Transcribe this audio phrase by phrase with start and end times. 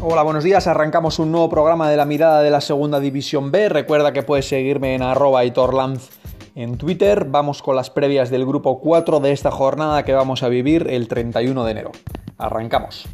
[0.00, 0.68] Hola, buenos días.
[0.68, 3.68] Arrancamos un nuevo programa de la mirada de la segunda división B.
[3.68, 6.10] Recuerda que puedes seguirme en arroba Lanz
[6.54, 7.24] en Twitter.
[7.24, 11.08] Vamos con las previas del grupo 4 de esta jornada que vamos a vivir el
[11.08, 11.90] 31 de enero.
[12.38, 13.08] Arrancamos.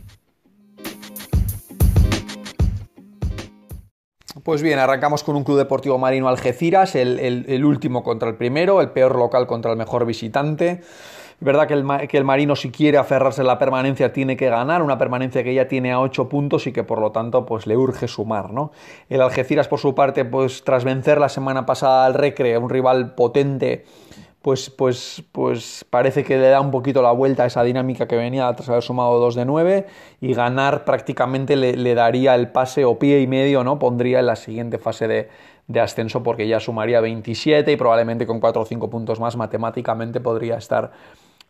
[4.42, 8.90] Pues bien, arrancamos con un Club Deportivo Marino Algeciras, el, último contra el primero, el
[8.90, 10.82] peor local contra el mejor visitante.
[11.38, 14.48] Es verdad que el, que el, Marino si quiere aferrarse a la permanencia tiene que
[14.48, 17.66] ganar, una permanencia que ya tiene a 8 puntos y que por lo tanto pues
[17.66, 18.72] le urge sumar, ¿no?
[19.08, 23.14] El Algeciras por su parte pues tras vencer la semana pasada al Recre, un rival
[23.14, 23.84] potente
[24.44, 28.14] pues, pues, pues parece que le da un poquito la vuelta a esa dinámica que
[28.14, 29.86] venía tras haber sumado 2 de 9
[30.20, 33.78] y ganar prácticamente le, daría el pase o pie y medio, ¿no?
[33.78, 35.30] Pondría en la siguiente fase de,
[35.66, 40.20] de ascenso porque ya sumaría 27 y probablemente con 4 o 5 puntos más matemáticamente
[40.20, 40.92] podría estar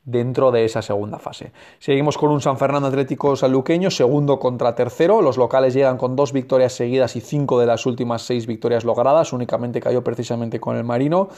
[0.05, 1.53] dentro de esa segunda fase.
[1.79, 5.23] Seguimos con un San Fernando Atlético Sanluqueño, segundo contra tercero.
[5.23, 9.33] Los locales llegan con dos victorias seguidas y cinco de las últimas seis victorias logradas.
[9.33, 11.29] Únicamente cayó precisamente con el Marino.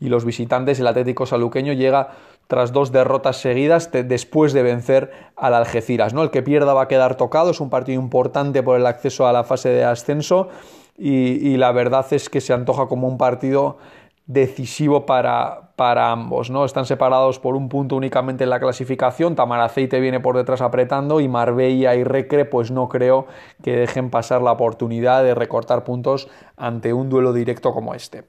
[0.00, 2.10] Y los visitantes, el Atlético Sanluqueño, llega
[2.46, 6.14] tras dos derrotas seguidas después de vencer al Algeciras.
[6.14, 6.22] ¿no?
[6.22, 7.50] El que pierda va a quedar tocado.
[7.50, 10.48] Es un partido importante por el acceso a la fase de ascenso.
[10.96, 13.78] y la verdad es que se antoja como un partido
[14.26, 16.64] decisivo para, para, ambos, ¿no?
[16.64, 21.28] Están separados por un punto únicamente en la clasificación, Tamaraceite viene por detrás apretando y
[21.28, 23.26] Marbella y Recre pues no creo
[23.62, 28.24] que dejen pasar la oportunidad de recortar puntos ante un duelo directo como este.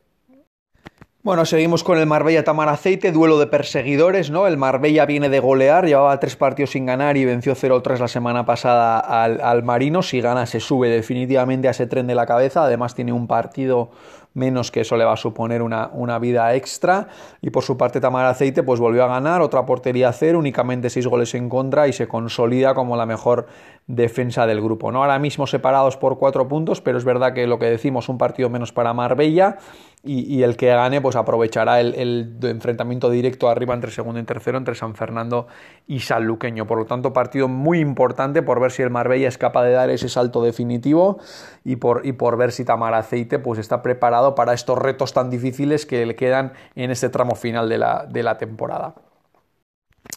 [1.23, 4.45] Bueno, seguimos con el Marbella Tamaraceite, duelo de perseguidores, ¿no?
[4.45, 8.45] El Marbella viene de golear, llevaba tres partidos sin ganar y venció 0-3 la semana
[8.45, 10.03] pasada al, al Marino.
[10.03, 12.66] Si gana, se sube definitivamente a ese tren de la cabeza.
[12.66, 13.89] Además, tiene un partido
[14.36, 17.08] menos que eso le va a suponer una, una vida extra.
[17.41, 20.91] Y por su parte, Tamar Aceite pues volvió a ganar, otra portería a cero, únicamente
[20.91, 23.47] seis goles en contra y se consolida como la mejor
[23.88, 24.91] defensa del grupo.
[24.91, 25.03] ¿no?
[25.03, 28.50] Ahora mismo separados por cuatro puntos, pero es verdad que lo que decimos, un partido
[28.50, 29.57] menos para Marbella
[30.03, 34.75] y, el que gane pues aprovechará el, enfrentamiento directo arriba entre segundo y tercero entre
[34.75, 35.47] San Fernando
[35.88, 36.68] y Sanluqueño.
[36.68, 39.90] Por lo tanto, partido muy importante por ver si el Marbella es capaz de dar
[39.90, 41.19] ese salto definitivo
[41.63, 45.29] y por, y por ver si Tamar Aceite pues está preparado para estos retos tan
[45.29, 48.95] difíciles que le quedan en este tramo final de la, de la temporada.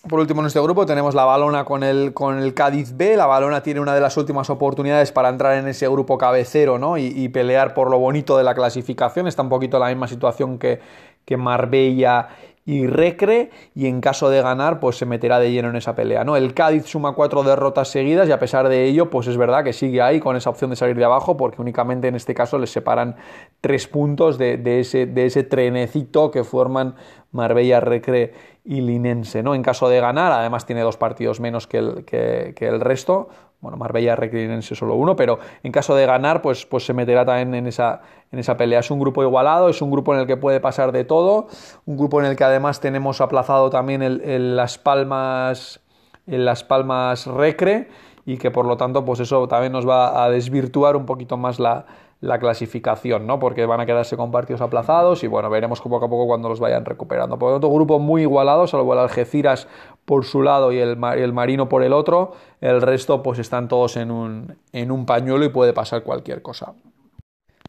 [0.09, 3.17] Por último, en este grupo tenemos la Balona con el, con el Cádiz B.
[3.17, 6.97] La Balona tiene una de las últimas oportunidades para entrar en ese grupo cabecero ¿no?
[6.97, 9.27] y, pelear por lo bonito de la clasificación.
[9.27, 10.81] Está un poquito en la misma situación que,
[11.27, 12.29] que Marbella
[12.69, 16.23] y Recre y en caso de ganar pues se meterá de lleno en esa pelea.
[16.23, 16.37] ¿no?
[16.37, 19.73] El Cádiz suma cuatro derrotas seguidas y a pesar de ello pues es verdad que
[19.73, 22.71] sigue ahí con esa opción de salir de abajo porque únicamente en este caso les
[22.71, 23.17] separan
[23.63, 26.95] tres puntos de, ese, de ese trenecito que forman
[27.38, 28.34] Marbella, Recre
[28.65, 29.43] y Linense.
[29.43, 29.54] ¿no?
[29.54, 33.28] En caso de ganar, además tiene dos partidos menos que el, que, el resto,
[33.60, 36.93] bueno, Marbella, Recre y Linense solo uno, pero en caso de ganar, pues, pues se
[36.93, 38.81] meterá también en esa, en esa pelea.
[38.81, 41.47] Es un grupo igualado, es un grupo en el que puede pasar de todo,
[41.87, 45.81] un grupo en el que además tenemos aplazado también el, Las Palmas,
[46.27, 47.88] Las Palmas Recre
[48.27, 51.59] y que por lo tanto, pues eso también nos va a desvirtuar un poquito más
[51.59, 51.87] la
[52.21, 53.39] la clasificación, ¿no?
[53.39, 56.59] Porque van a quedarse con partidos aplazados y bueno, veremos poco a poco cuando los
[56.59, 57.39] vayan recuperando.
[57.39, 59.69] Por tanto, grupo muy igualado, salvo el Algeciras
[60.05, 62.33] por su lado y el, el Marino por el otro.
[62.61, 66.75] El resto, pues están todos en un, en un pañuelo y puede pasar cualquier cosa.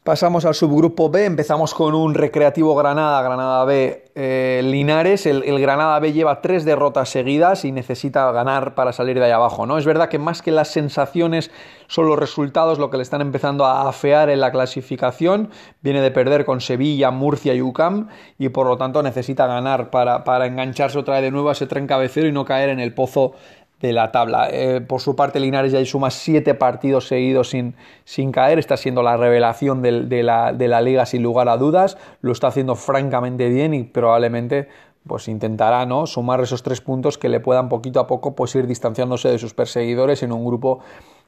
[0.10, 5.28] Pasamos al subgrupo B, empezamos con un Recreativo Granada, Granada B, eh, Linares.
[5.28, 9.68] El, Granada B lleva tres derrotas seguidas y necesita ganar para salir de ahí abajo.
[9.68, 9.78] ¿no?
[9.78, 11.52] Es verdad que más que las sensaciones
[11.86, 15.52] son los resultados lo que le están empezando a afear en la clasificación.
[15.82, 18.08] Viene de perder con Sevilla, Murcia y UCAM
[18.40, 21.68] y por lo tanto necesita ganar para, para engancharse otra vez de nuevo a ese
[21.68, 23.34] tren cabecero y no caer en el pozo
[23.82, 24.50] de la tabla.
[24.52, 28.60] Eh, por su parte, Linares ya suma siete partidos seguidos sin, sin caer.
[28.60, 29.92] Está siendo la revelación de,
[30.24, 31.98] la, de, la, liga sin lugar a dudas.
[32.22, 34.68] Lo está haciendo francamente bien y probablemente
[35.08, 36.06] pues intentará ¿no?
[36.06, 39.54] sumar esos tres puntos que le puedan poquito a poco pues, ir distanciándose de sus
[39.54, 40.80] perseguidores en un grupo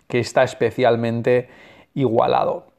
[0.08, 1.48] que está especialmente
[1.94, 2.71] igualado.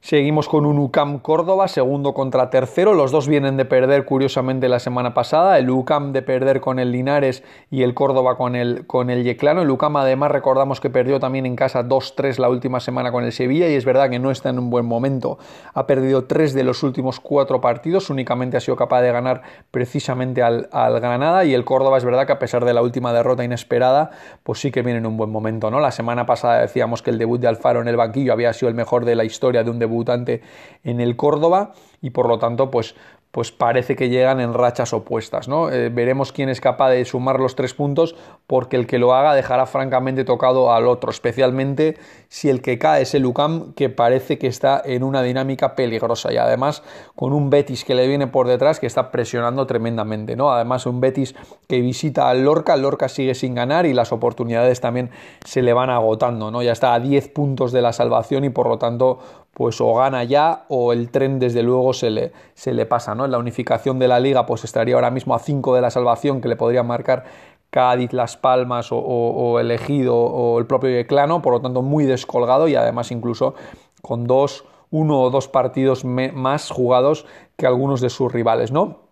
[0.00, 2.94] Seguimos con un UCAM Córdoba, segundo contra tercero.
[2.94, 5.58] Los dos vienen de perder, curiosamente, la semana pasada.
[5.58, 9.60] El UCAM de perder con el Linares y el Córdoba con el, con el Yeclano.
[9.60, 13.32] El UCAM, además, recordamos que perdió también en casa 2-3 la última semana con el
[13.32, 15.38] Sevilla y es verdad que no está en un buen momento.
[15.74, 18.08] Ha perdido tres de los últimos cuatro partidos.
[18.08, 19.42] Únicamente ha sido capaz de ganar
[19.72, 23.12] precisamente al, al Granada y el Córdoba es verdad que a pesar de la última
[23.12, 24.12] derrota inesperada,
[24.44, 25.72] pues sí que viene en un buen momento.
[25.72, 25.80] ¿no?
[25.80, 28.76] La semana pasada decíamos que el debut de Alfaro en el banquillo había sido el
[28.76, 30.42] mejor de la historia de un debut debutante
[30.84, 32.94] en el Córdoba y por lo tanto pues
[33.30, 35.48] pues parece que llegan en rachas opuestas.
[35.48, 35.70] ¿no?
[35.70, 39.34] Eh, veremos quién es capaz de sumar los tres puntos, porque el que lo haga
[39.34, 41.98] dejará francamente tocado al otro, especialmente
[42.28, 46.32] si el que cae es el UCAM, que parece que está en una dinámica peligrosa
[46.32, 46.82] y además
[47.14, 50.34] con un Betis que le viene por detrás que está presionando tremendamente.
[50.34, 50.50] ¿no?
[50.50, 51.34] Además, un Betis
[51.68, 55.10] que visita al Lorca, el Lorca sigue sin ganar y las oportunidades también
[55.44, 56.50] se le van agotando.
[56.50, 56.62] ¿no?
[56.62, 59.18] Ya está a 10 puntos de la salvación y por lo tanto
[59.58, 63.24] pues o gana ya o el tren desde luego se le, se le pasa, ¿no?
[63.24, 66.40] En la unificación de la liga pues estaría ahora mismo a 5 de la salvación
[66.40, 67.24] que le podría marcar
[67.70, 72.68] Cádiz, Las Palmas o, el Ejido o el propio Yeclano, por lo tanto muy descolgado
[72.68, 73.56] y además incluso
[74.00, 77.26] con dos, uno o dos partidos más jugados
[77.56, 79.07] que algunos de sus rivales, ¿no?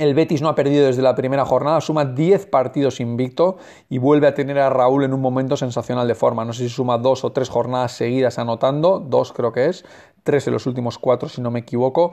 [0.00, 3.58] El Betis no ha perdido desde la primera jornada, suma 10 partidos invicto
[3.90, 6.42] y vuelve a tener a Raúl en un momento sensacional de forma.
[6.46, 9.84] No sé si suma dos o tres jornadas seguidas anotando, dos creo que es,
[10.22, 12.12] tres en los últimos cuatro si no me equivoco.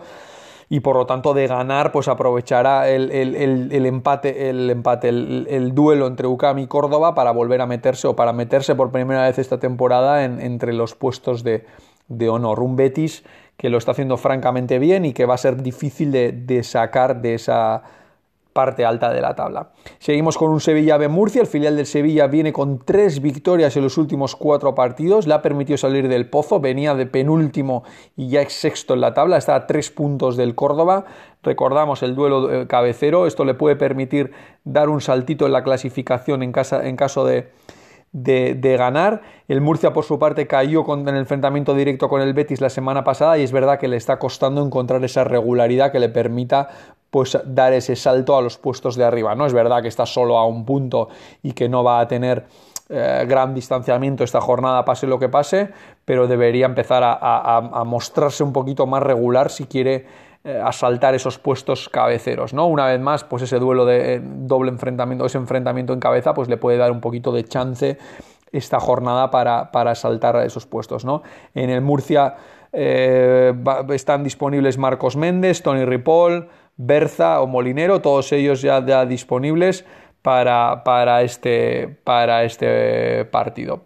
[0.68, 3.10] Y por lo tanto, de ganar, pues aprovechará el,
[3.86, 8.34] empate, el, empate el, duelo entre UCAM y Córdoba para volver a meterse o para
[8.34, 11.66] meterse por primera vez esta temporada entre los puestos de,
[12.07, 12.59] de honor.
[12.62, 13.24] Un Betis
[13.57, 17.33] que lo está haciendo francamente bien y que va a ser difícil de, sacar de
[17.33, 17.81] esa
[18.54, 19.69] parte alta de la tabla.
[20.00, 23.83] Seguimos con un Sevilla B Murcia, el filial del Sevilla viene con tres victorias en
[23.83, 27.83] los últimos cuatro partidos, le ha permitido salir del pozo, venía de penúltimo
[28.15, 31.06] y ya es sexto en la tabla, está a tres puntos del Córdoba,
[31.44, 34.31] recordamos el duelo eh, cabecero, esto le puede permitir
[34.63, 36.51] dar un saltito en la clasificación en,
[36.83, 37.51] en caso de,
[38.12, 39.21] de, ganar.
[39.48, 43.04] El Murcia, por su parte, cayó en el enfrentamiento directo con el Betis la semana
[43.04, 46.69] pasada y es verdad que le está costando encontrar esa regularidad que le permita
[47.09, 49.36] pues dar ese salto a los puestos de arriba.
[49.36, 51.09] No es verdad que está solo a un punto
[51.42, 52.45] y que no va a tener
[52.89, 55.69] eh, gran distanciamiento esta jornada, pase lo que pase,
[56.06, 60.06] pero debería empezar a mostrarse un poquito más regular si quiere
[60.63, 62.67] asaltar esos puestos cabeceros, ¿no?
[62.67, 66.49] Una vez más, pues ese duelo de eh, doble enfrentamiento, ese enfrentamiento en cabeza, pues
[66.49, 67.97] le puede dar un poquito de chance
[68.51, 71.23] esta jornada para, para asaltar esos puestos, ¿no?
[71.53, 72.35] En el Murcia
[72.71, 73.53] eh,
[73.89, 76.47] están disponibles Marcos Méndez, Tony Ripoll,
[76.77, 79.85] Berza o Molinero, todos ellos ya, ya disponibles
[80.21, 83.81] para, para, este, para este partido.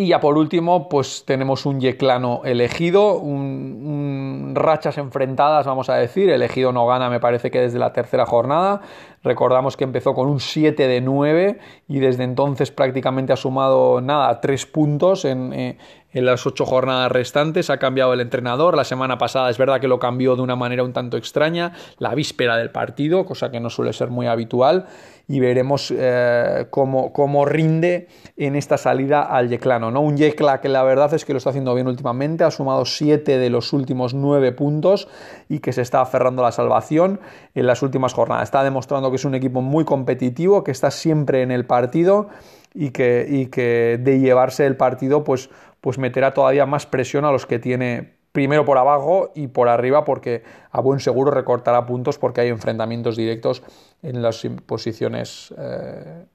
[0.00, 6.30] Y ya por último, pues tenemos un Yeclano elegido, un, rachas enfrentadas, vamos a decir.
[6.30, 8.80] Elegido no gana, me parece que desde la tercera jornada.
[9.22, 14.40] Recordamos que empezó con un 7 de 9 y desde entonces prácticamente ha sumado nada,
[14.40, 15.78] tres puntos en, eh,
[16.12, 17.70] en las ocho jornadas restantes.
[17.70, 18.76] Ha cambiado el entrenador.
[18.76, 22.14] La semana pasada es verdad que lo cambió de una manera un tanto extraña, la
[22.14, 24.86] víspera del partido, cosa que no suele ser muy habitual.
[25.30, 29.90] Y veremos eh, cómo, cómo, rinde en esta salida al Yeclano.
[29.90, 30.00] ¿no?
[30.00, 32.44] Un Yecla que la verdad es que lo está haciendo bien últimamente.
[32.44, 35.06] Ha sumado siete de los últimos nueve puntos
[35.50, 37.20] y que se está aferrando a la salvación
[37.54, 38.44] en las últimas jornadas.
[38.44, 38.64] Está
[39.10, 42.28] que es un equipo muy competitivo, que está siempre en el partido
[42.74, 45.50] y que, y que de llevarse el partido pues
[45.80, 50.04] pues meterá todavía más presión a los que tiene primero por abajo y por arriba
[50.04, 53.62] porque a buen seguro recortará puntos porque hay enfrentamientos directos
[54.02, 56.26] en las posiciones eh,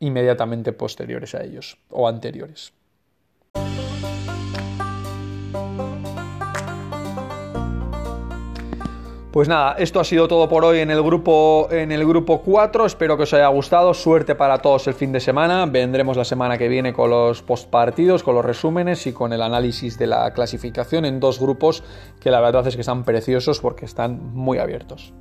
[0.00, 2.72] inmediatamente posteriores a ellos o anteriores.
[9.32, 12.84] Pues nada, esto ha sido todo por hoy en el grupo en el grupo 4.
[12.84, 13.94] Espero que os haya gustado.
[13.94, 15.64] Suerte para todos el fin de semana.
[15.64, 19.98] Vendremos la semana que viene con los postpartidos, con los resúmenes y con el análisis
[19.98, 21.82] de la clasificación en dos grupos
[22.20, 25.14] que la verdad es que están preciosos porque están muy abiertos.